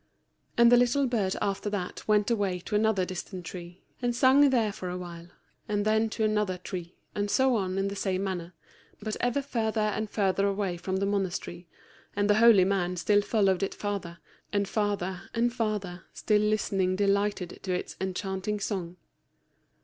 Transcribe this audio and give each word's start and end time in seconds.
And 0.57 0.71
the 0.71 0.77
little 0.77 1.05
bird 1.05 1.35
after 1.43 1.69
that 1.69 2.07
went 2.07 2.31
away 2.31 2.59
to 2.61 2.73
another 2.75 3.05
distant 3.05 3.45
tree, 3.45 3.83
and 4.01 4.15
sung 4.15 4.49
there 4.49 4.71
for 4.73 4.89
a 4.89 4.97
while, 4.97 5.27
and 5.69 5.85
then 5.85 6.09
to 6.09 6.23
another 6.23 6.57
tree, 6.57 6.95
and 7.13 7.29
so 7.29 7.55
on 7.55 7.77
in 7.77 7.87
the 7.87 7.95
same 7.95 8.23
manner, 8.23 8.55
but 8.99 9.15
ever 9.19 9.43
further 9.43 9.79
and 9.79 10.09
further 10.09 10.47
away 10.47 10.75
from 10.75 10.95
the 10.95 11.05
monastery, 11.05 11.67
and 12.15 12.27
the 12.27 12.39
holy 12.41 12.65
man 12.65 12.95
still 12.95 13.21
following 13.21 13.61
it 13.61 13.75
farther, 13.75 14.17
and 14.51 14.67
farther, 14.67 15.29
and 15.35 15.53
farther, 15.53 16.05
still 16.15 16.41
listening 16.41 16.95
delighted 16.95 17.59
to 17.61 17.71
its 17.71 17.95
enchanting 18.01 18.59
song. 18.59 18.97